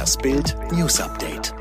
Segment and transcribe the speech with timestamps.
[0.00, 1.52] Das Bild News Update.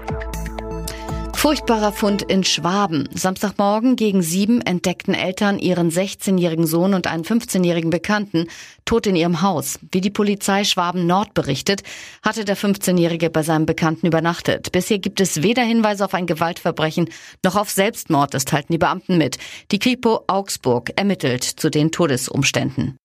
[1.36, 3.10] Furchtbarer Fund in Schwaben.
[3.14, 8.48] Samstagmorgen gegen sieben entdeckten Eltern ihren 16-jährigen Sohn und einen 15-jährigen Bekannten
[8.86, 9.78] tot in ihrem Haus.
[9.92, 11.84] Wie die Polizei Schwaben Nord berichtet,
[12.24, 14.72] hatte der 15-jährige bei seinem Bekannten übernachtet.
[14.72, 17.10] Bisher gibt es weder Hinweise auf ein Gewaltverbrechen
[17.44, 19.38] noch auf Selbstmord, das teilten die Beamten mit.
[19.74, 22.98] Die Kripo Augsburg ermittelt zu den Todesumständen.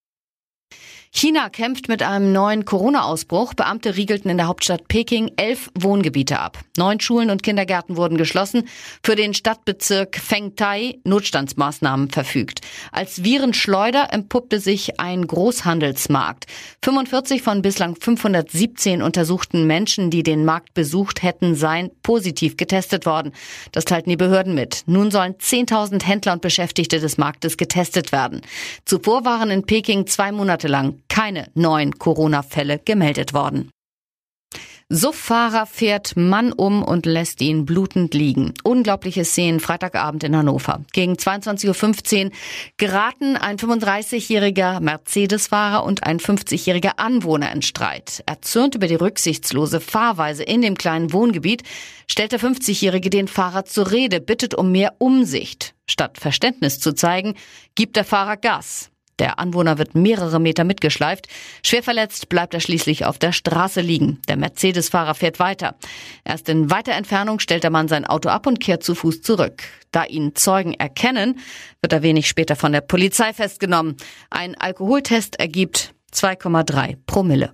[1.17, 3.55] China kämpft mit einem neuen Corona-Ausbruch.
[3.55, 6.59] Beamte riegelten in der Hauptstadt Peking elf Wohngebiete ab.
[6.77, 8.67] Neun Schulen und Kindergärten wurden geschlossen.
[9.01, 12.63] Für den Stadtbezirk Fengtai Notstandsmaßnahmen verfügt.
[12.91, 16.47] Als Virenschleuder empuppte sich ein Großhandelsmarkt.
[16.83, 23.31] 45 von bislang 517 untersuchten Menschen, die den Markt besucht hätten, seien positiv getestet worden.
[23.71, 24.83] Das teilten die Behörden mit.
[24.87, 28.41] Nun sollen 10.000 Händler und Beschäftigte des Marktes getestet werden.
[28.85, 33.71] Zuvor waren in Peking zwei Monate lang keine neuen Corona-Fälle gemeldet worden.
[34.89, 38.53] Suffahrer fährt Mann um und lässt ihn blutend liegen.
[38.65, 40.83] Unglaubliche Szenen Freitagabend in Hannover.
[40.93, 42.31] Gegen 22.15 Uhr
[42.79, 48.25] geraten ein 35-jähriger Mercedes-Fahrer und ein 50-jähriger Anwohner in Streit.
[48.27, 51.63] Erzürnt über die rücksichtslose Fahrweise in dem kleinen Wohngebiet,
[52.09, 55.75] stellt der 50-jährige den Fahrer zur Rede, bittet um mehr Umsicht.
[55.87, 57.35] Statt Verständnis zu zeigen,
[57.77, 58.91] gibt der Fahrer Gas.
[59.19, 61.29] Der Anwohner wird mehrere Meter mitgeschleift.
[61.63, 64.21] Schwer verletzt bleibt er schließlich auf der Straße liegen.
[64.29, 65.77] Der Mercedes-Fahrer fährt weiter.
[66.25, 69.63] Erst in weiter Entfernung stellt der Mann sein Auto ab und kehrt zu Fuß zurück.
[69.93, 71.39] Da ihn Zeugen erkennen,
[71.81, 73.97] wird er wenig später von der Polizei festgenommen.
[74.31, 77.53] Ein Alkoholtest ergibt 2,3 Promille.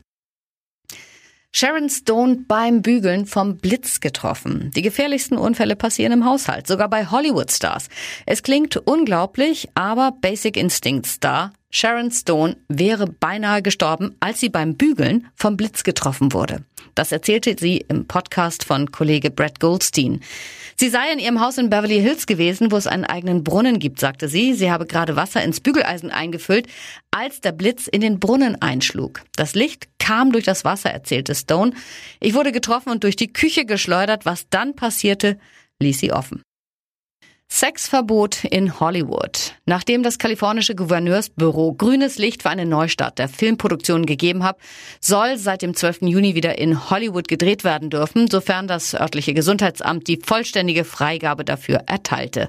[1.53, 4.71] Sharon Stone beim Bügeln vom Blitz getroffen.
[4.77, 7.89] Die gefährlichsten Unfälle passieren im Haushalt, sogar bei Hollywood-Stars.
[8.25, 14.77] Es klingt unglaublich, aber Basic Instinct Star Sharon Stone wäre beinahe gestorben, als sie beim
[14.77, 16.65] Bügeln vom Blitz getroffen wurde.
[16.97, 20.21] Das erzählte sie im Podcast von Kollege Brad Goldstein.
[20.77, 24.01] Sie sei in ihrem Haus in Beverly Hills gewesen, wo es einen eigenen Brunnen gibt,
[24.01, 24.55] sagte sie.
[24.55, 26.67] Sie habe gerade Wasser ins Bügeleisen eingefüllt,
[27.13, 29.23] als der Blitz in den Brunnen einschlug.
[29.37, 31.73] Das Licht kam durch das Wasser, erzählte Stone.
[32.19, 34.27] Ich wurde getroffen und durch die Küche geschleudert.
[34.27, 35.39] Was dann passierte,
[35.79, 36.43] ließ sie offen.
[37.61, 39.53] Sexverbot in Hollywood.
[39.67, 44.57] Nachdem das kalifornische Gouverneursbüro grünes Licht für eine Neustart der Filmproduktion gegeben hat,
[44.99, 46.05] soll seit dem 12.
[46.05, 51.83] Juni wieder in Hollywood gedreht werden dürfen, sofern das örtliche Gesundheitsamt die vollständige Freigabe dafür
[51.85, 52.49] erteilte.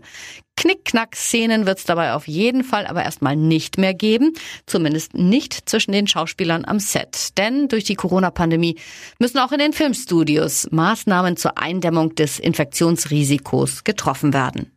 [0.55, 4.31] Knickknack-Szenen wird es dabei auf jeden Fall aber erstmal nicht mehr geben,
[4.65, 7.37] zumindest nicht zwischen den Schauspielern am Set.
[7.37, 8.77] Denn durch die Corona-Pandemie
[9.19, 14.71] müssen auch in den Filmstudios Maßnahmen zur Eindämmung des Infektionsrisikos getroffen werden.